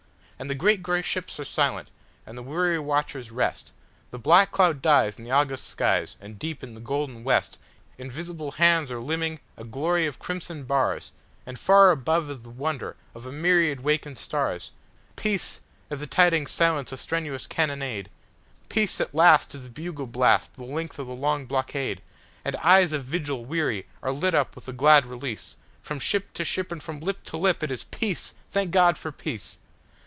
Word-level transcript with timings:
And 0.41 0.49
the 0.49 0.55
great 0.55 0.81
gray 0.81 1.03
ships 1.03 1.39
are 1.39 1.45
silent, 1.45 1.91
and 2.25 2.35
the 2.35 2.41
weary 2.41 2.79
watchers 2.79 3.29
rest, 3.29 3.73
The 4.09 4.17
black 4.17 4.49
cloud 4.49 4.81
dies 4.81 5.19
in 5.19 5.23
the 5.23 5.29
August 5.29 5.67
skies, 5.67 6.17
and 6.19 6.39
deep 6.39 6.63
in 6.63 6.73
the 6.73 6.81
golden 6.81 7.23
westInvisible 7.23 8.55
hands 8.55 8.89
are 8.89 8.99
limning 8.99 9.39
a 9.55 9.63
glory 9.63 10.07
of 10.07 10.17
crimson 10.17 10.63
bars, 10.63 11.11
And 11.45 11.59
far 11.59 11.91
above 11.91 12.27
is 12.31 12.39
the 12.39 12.49
wonder 12.49 12.95
of 13.13 13.27
a 13.27 13.31
myriad 13.31 13.81
wakened 13.81 14.17
stars! 14.17 14.71
Peace! 15.15 15.61
As 15.91 15.99
the 15.99 16.07
tidings 16.07 16.49
silence 16.49 16.89
the 16.89 16.97
strenuous 16.97 17.45
cannonade, 17.45 18.09
Peace 18.67 18.99
at 18.99 19.13
last! 19.13 19.53
is 19.53 19.61
the 19.61 19.69
bugle 19.69 20.07
blast 20.07 20.55
the 20.55 20.63
length 20.63 20.97
of 20.97 21.05
the 21.05 21.13
long 21.13 21.45
blockade, 21.45 22.01
And 22.43 22.55
eyes 22.55 22.93
of 22.93 23.03
vigil 23.03 23.45
weary 23.45 23.85
are 24.01 24.11
lit 24.11 24.33
with 24.55 24.65
the 24.65 24.73
glad 24.73 25.05
release, 25.05 25.55
From 25.83 25.99
ship 25.99 26.33
to 26.33 26.43
ship 26.43 26.71
and 26.71 26.81
from 26.81 26.99
lip 26.99 27.21
to 27.25 27.37
lip 27.37 27.61
it 27.61 27.69
is 27.69 27.83
"Peace! 27.83 28.33
Thank 28.49 28.71
God 28.71 28.97
for 28.97 29.11
peace." 29.11 29.59